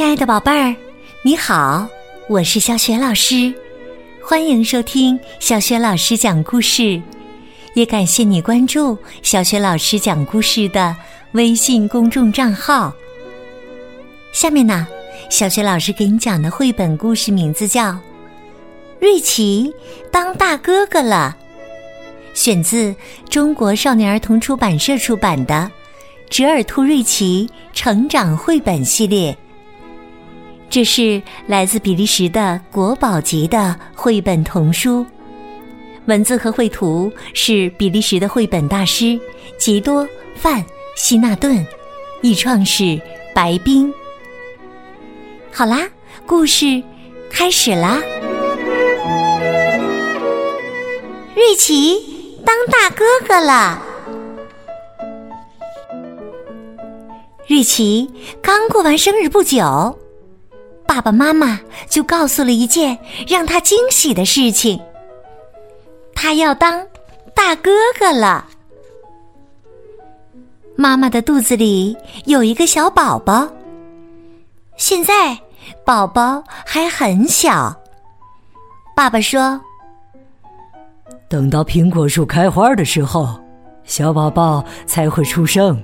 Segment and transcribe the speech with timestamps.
[0.00, 0.74] 亲爱的宝贝儿，
[1.20, 1.86] 你好，
[2.26, 3.52] 我是小雪老师，
[4.24, 7.02] 欢迎收听小雪老师讲故事，
[7.74, 10.96] 也感谢你关注小雪老师讲故事的
[11.32, 12.94] 微信公众账号。
[14.32, 14.88] 下面呢，
[15.28, 17.92] 小雪老师给你讲的绘本故事名字叫
[19.00, 19.70] 《瑞奇
[20.10, 21.36] 当大哥哥了》，
[22.34, 22.96] 选自
[23.28, 25.70] 中国少年儿童出版社出版的
[26.34, 29.30] 《折耳兔瑞奇成长绘本系列》。
[30.70, 35.04] 这是来自比利时的国宝级的绘本童书，
[36.06, 39.18] 文字和绘图是比利时的绘本大师
[39.58, 40.04] 吉多·
[40.36, 40.64] 范
[40.94, 41.66] 希纳顿，
[42.22, 43.00] 译创是
[43.34, 43.92] 白冰。
[45.52, 45.88] 好啦，
[46.24, 46.80] 故事
[47.28, 48.00] 开始啦！
[51.34, 51.98] 瑞奇
[52.46, 53.82] 当大哥哥了。
[57.48, 58.08] 瑞奇
[58.40, 59.98] 刚过完生日不久。
[60.90, 64.80] 爸爸妈妈就告诉了一件让他惊喜的事情：
[66.16, 66.84] 他要当
[67.32, 68.44] 大哥哥了。
[70.74, 73.48] 妈妈的肚子里有一个小宝宝，
[74.76, 75.38] 现在
[75.84, 77.72] 宝宝还很小。
[78.96, 79.60] 爸爸说
[81.30, 83.40] ：“等到苹果树开花的时候，
[83.84, 85.80] 小宝宝才会出生。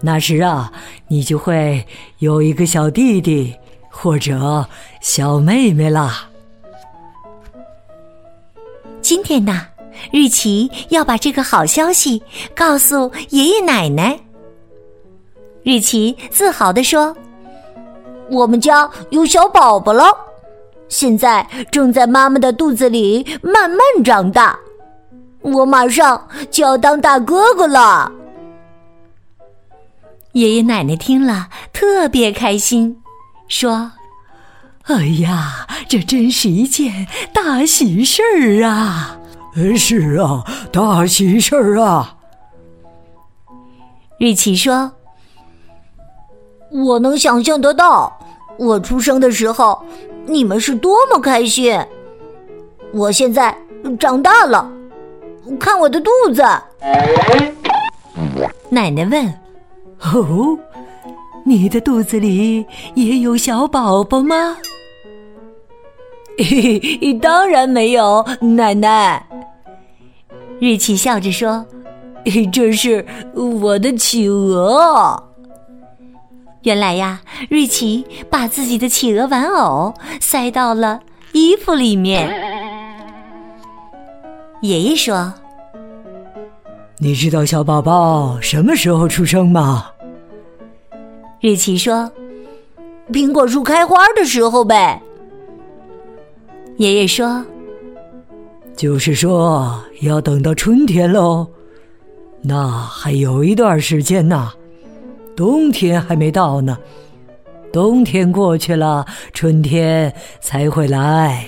[0.00, 0.72] 那时啊，
[1.08, 1.86] 你就会
[2.20, 3.54] 有一个小弟弟。”
[4.04, 4.68] 或者
[5.00, 6.28] 小妹妹啦。
[9.00, 9.62] 今天呢，
[10.12, 12.22] 日奇要把这个好消息
[12.54, 14.20] 告诉爷爷奶奶。
[15.62, 17.16] 日奇自豪地说
[18.28, 20.04] ：“我们家有小宝宝了，
[20.90, 24.54] 现在正在妈妈的肚子里慢慢长大，
[25.40, 28.12] 我马上就要当大哥哥了。”
[30.32, 33.00] 爷爷奶奶听了特别开心。
[33.54, 33.92] 说
[34.86, 39.16] ：“哎呀，这真是一件大喜事儿啊！
[39.78, 42.16] 是啊，大喜事儿啊！”
[44.18, 44.90] 瑞奇说
[46.68, 48.18] ：“我能想象得到，
[48.58, 49.80] 我出生的时候
[50.26, 51.80] 你们是多么开心。
[52.92, 53.56] 我现在
[54.00, 54.68] 长大了，
[55.60, 56.42] 看我的肚子。”
[58.68, 59.32] 奶奶问
[60.12, 60.58] ：“哦？”
[61.46, 64.56] 你的肚子里也有小宝宝吗？
[66.38, 69.24] 嘿嘿，当然没有，奶奶。
[70.60, 71.64] 瑞奇笑着说
[72.50, 75.22] ：“这是我的企鹅。”
[76.62, 81.00] 原来呀，瑞奇把自己的企鹅玩偶塞到了
[81.32, 82.26] 衣服里面。
[84.62, 85.32] 爷爷说
[86.98, 89.86] ：“你知道小宝宝什么时候出生吗？”
[91.44, 92.10] 瑞奇说
[93.12, 95.02] ：“苹果树开花的时候呗。”
[96.78, 97.44] 爷爷说
[98.74, 101.46] ：“就是说要等到春天喽，
[102.40, 104.54] 那还有一段时间呢，
[105.36, 106.78] 冬天还没到呢，
[107.70, 111.46] 冬天过去了，春天才会来。”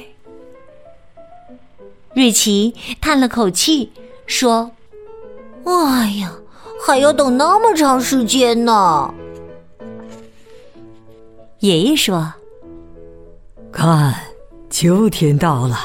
[2.13, 3.91] 瑞奇叹了口气
[4.27, 4.73] 说
[5.65, 6.34] ：“哎呀，
[6.87, 9.15] 还要等那么长时间呢。”
[11.66, 12.32] 爷爷说
[13.72, 14.15] ：“看，
[14.71, 15.77] 秋天到了，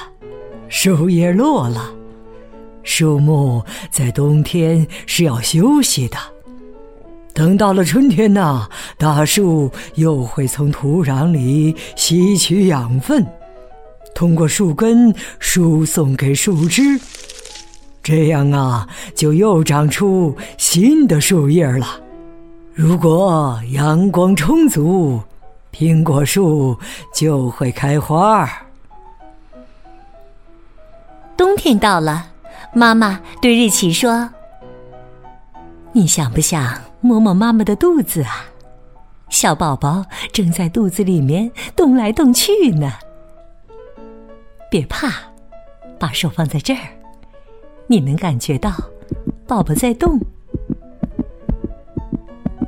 [0.70, 1.92] 树叶落了，
[2.84, 6.18] 树木在冬天是要休息的。
[7.34, 13.26] 等到了春天呢，大树又会从土壤里吸取养分，
[14.14, 16.84] 通过树根输送给树枝，
[18.04, 22.00] 这样啊，就又长出新的树叶了。
[22.72, 25.20] 如果阳光充足。”
[25.72, 26.78] 苹果树
[27.14, 28.48] 就会开花。
[31.38, 32.28] 冬天到了，
[32.74, 34.30] 妈妈对瑞奇说
[35.94, 38.46] ：“你想不想摸摸妈妈的肚子啊？
[39.30, 42.92] 小宝宝正在肚子里面动来动去呢。
[44.70, 45.10] 别怕，
[45.98, 46.82] 把手放在这儿，
[47.88, 48.72] 你能感觉到
[49.48, 50.20] 宝宝在动。”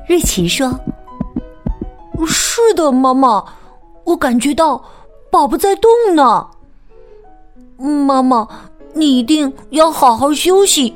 [0.07, 0.79] 瑞奇说。
[2.25, 3.43] 是的，妈妈，
[4.05, 4.83] 我感觉到
[5.31, 6.47] 宝宝在动呢。
[7.77, 8.47] 妈妈，
[8.93, 10.95] 你一定要好好休息，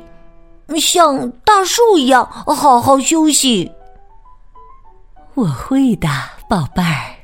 [0.80, 3.70] 像大树一样好好休息。
[5.34, 6.08] 我会的，
[6.48, 7.14] 宝贝儿。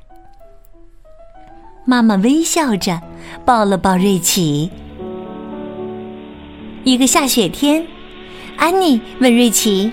[1.85, 3.01] 妈妈微笑着
[3.45, 4.71] 抱了抱瑞奇。
[6.83, 7.87] 一个下雪天，
[8.57, 9.91] 安妮问瑞奇：“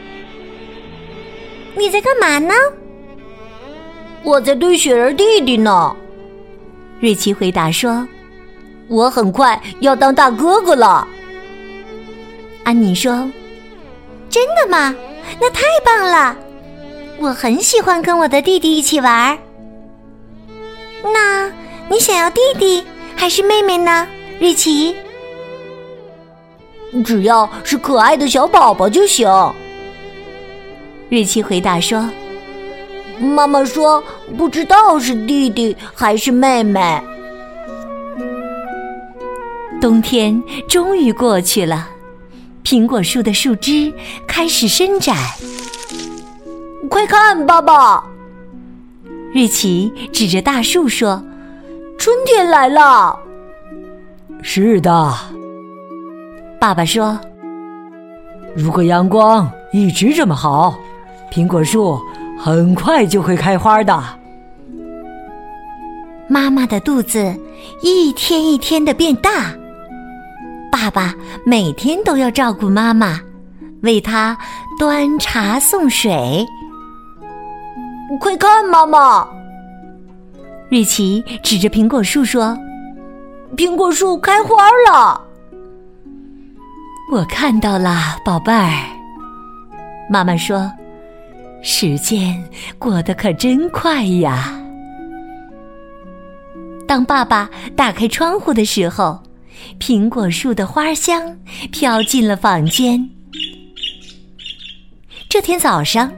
[1.77, 2.53] 你在干嘛呢？”
[4.23, 5.95] 我在堆雪人弟弟呢。
[6.99, 8.07] 瑞奇回答说
[8.87, 11.07] ：“我很快要当大哥哥了。”
[12.63, 13.27] 安妮说
[14.29, 14.95] ：“真的吗？
[15.39, 16.35] 那太棒了！
[17.17, 19.35] 我很喜欢跟我的弟弟一起玩。
[21.03, 21.51] 那
[21.89, 22.83] 你想要弟弟
[23.15, 24.07] 还是妹妹呢，
[24.39, 24.95] 瑞奇？
[27.03, 29.27] 只要是可爱的小宝宝就行。”
[31.09, 32.07] 瑞奇回答说。
[33.21, 34.03] 妈妈说
[34.35, 37.01] ：“不知道是弟弟还是妹妹。”
[39.79, 41.87] 冬天终于过去了，
[42.63, 43.93] 苹果树的树枝
[44.27, 45.15] 开始伸展。
[46.89, 48.03] 快看，爸爸！
[49.33, 51.23] 瑞奇指着大树说
[51.97, 53.17] ：“春天来了。”
[54.43, 55.15] 是的，
[56.59, 57.19] 爸爸说
[58.55, 60.75] ：“如果阳光一直这么好，
[61.31, 62.01] 苹果树……”
[62.43, 64.03] 很快就会开花的。
[66.27, 67.39] 妈妈的肚子
[67.83, 69.53] 一天一天的变大，
[70.71, 71.13] 爸爸
[71.45, 73.19] 每天都要照顾妈妈，
[73.83, 74.35] 为她
[74.79, 76.43] 端茶送水。
[78.19, 79.27] 快看，妈妈！
[80.71, 82.57] 瑞奇指着苹果树说
[83.55, 84.55] ：“苹果树开花
[84.89, 85.21] 了。”
[87.13, 88.71] 我看到了，宝贝儿。
[90.09, 90.71] 妈妈说。
[91.61, 92.43] 时间
[92.79, 94.57] 过得可真快呀！
[96.87, 99.21] 当爸爸打开窗户的时候，
[99.79, 101.37] 苹果树的花香
[101.71, 103.07] 飘进了房间。
[105.29, 106.11] 这天早上，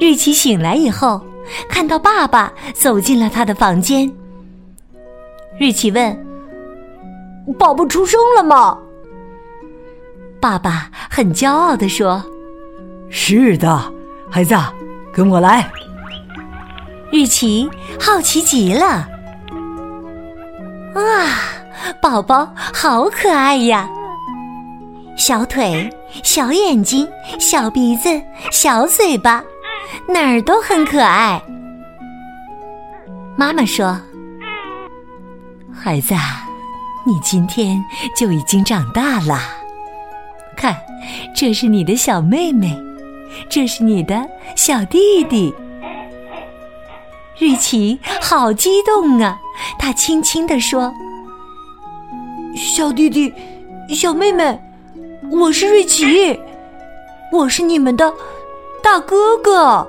[0.00, 1.24] 瑞奇醒来以后，
[1.68, 4.12] 看到爸爸走进了他的房间。
[5.58, 6.26] 瑞奇问
[7.56, 8.76] ：“宝宝出生了吗？”
[10.40, 12.22] 爸爸很骄傲地说
[13.08, 13.92] ：“是的。”
[14.34, 14.54] 孩子，
[15.12, 15.70] 跟我来。
[17.12, 17.68] 瑞奇
[18.00, 19.06] 好奇极了。
[20.94, 21.02] 哇，
[22.00, 23.86] 宝宝好可爱呀！
[25.18, 25.94] 小腿、
[26.24, 27.06] 小眼睛、
[27.38, 28.08] 小鼻子、
[28.50, 29.44] 小嘴巴，
[30.08, 31.38] 哪儿都很可爱。
[33.36, 34.00] 妈妈说
[35.70, 36.14] ：“孩子，
[37.04, 37.84] 你今天
[38.16, 39.38] 就已经长大了。
[40.56, 40.74] 看，
[41.36, 42.74] 这是你的小妹妹。”
[43.48, 45.54] 这是你的小弟弟，
[47.38, 49.38] 瑞奇，好激动啊！
[49.78, 50.92] 他轻轻地说
[52.56, 53.32] ：“小弟弟，
[53.88, 54.58] 小妹妹，
[55.30, 56.40] 我是瑞奇，
[57.30, 58.12] 我是你们的
[58.82, 59.86] 大哥哥。”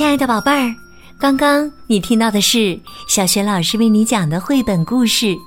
[0.00, 0.74] 亲爱的宝贝儿，
[1.18, 5.26] 刚刚你听到的是小学老师为你讲的绘本故事《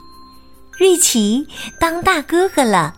[0.77, 1.47] 瑞奇
[1.79, 2.93] 当大哥哥了》，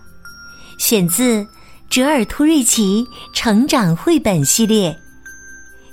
[0.84, 1.44] 选自
[1.90, 4.92] 《折耳兔瑞奇成长绘本系列》。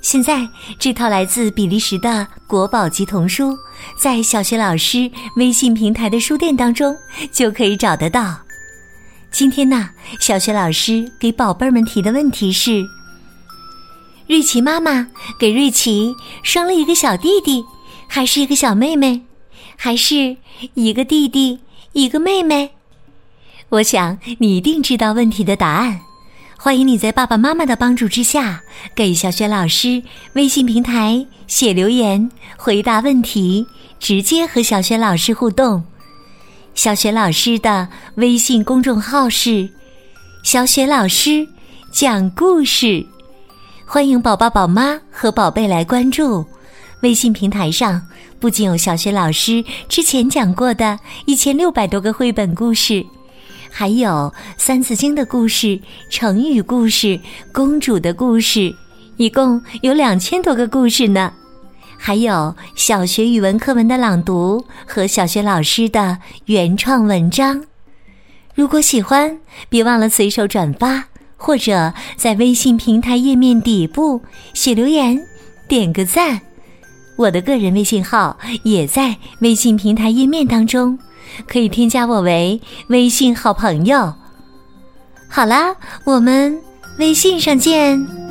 [0.00, 0.48] 现在
[0.80, 3.56] 这套来自比利时的国宝级童书，
[3.96, 6.92] 在小学老师微信平台的书店当中
[7.30, 8.36] 就可以找得到。
[9.30, 12.84] 今天呢，小学老师给宝贝儿们提的问题是。
[14.26, 15.08] 瑞奇妈妈
[15.38, 17.64] 给瑞奇生了一个小弟弟，
[18.06, 19.22] 还是一个小妹妹，
[19.76, 20.36] 还是
[20.74, 21.60] 一个弟弟
[21.92, 22.70] 一个妹妹？
[23.68, 26.00] 我想你一定知道问题的答案。
[26.56, 28.62] 欢迎你在爸爸妈妈的帮助之下，
[28.94, 30.02] 给小雪老师
[30.34, 33.66] 微信平台写留言，回答问题，
[33.98, 35.82] 直接和小雪老师互动。
[36.74, 39.68] 小雪老师的微信公众号是
[40.44, 41.48] “小雪老师
[41.90, 43.04] 讲故事”。
[43.92, 46.42] 欢迎宝宝、宝妈和宝贝来关注
[47.02, 48.00] 微信平台上，
[48.40, 53.04] 不仅有小学老师之前讲过的一千六百多个绘本故事，
[53.70, 54.08] 还有
[54.56, 57.20] 《三字经》的故事、成语故事、
[57.52, 58.74] 公主的故事，
[59.18, 61.30] 一共有两千多个故事呢。
[61.98, 67.62] 还有小学语文课文的朗读和小学老师的原创文章。
[68.54, 71.04] 如果喜欢，别忘了随手转发。
[71.42, 74.22] 或者在微信平台页面底部
[74.54, 75.20] 写留言，
[75.66, 76.40] 点个赞。
[77.16, 80.96] 我的个人微信号也在微信平台页面当中，
[81.48, 84.14] 可以添加我为微信好朋友。
[85.28, 86.56] 好啦，我们
[86.98, 88.21] 微信上见。